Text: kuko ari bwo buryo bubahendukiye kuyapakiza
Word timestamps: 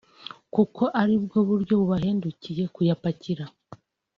kuko 0.53 0.81
ari 1.01 1.15
bwo 1.23 1.39
buryo 1.47 1.73
bubahendukiye 1.79 2.63
kuyapakiza 2.75 3.45